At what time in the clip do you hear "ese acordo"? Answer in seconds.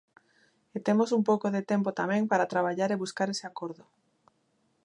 3.29-3.83